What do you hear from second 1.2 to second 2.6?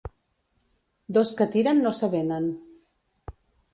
que tiren no s'avenen.